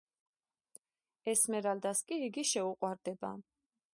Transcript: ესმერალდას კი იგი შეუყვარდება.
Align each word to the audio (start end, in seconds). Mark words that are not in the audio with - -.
ესმერალდას 1.33 2.03
კი 2.11 2.19
იგი 2.29 2.47
შეუყვარდება. 2.55 3.33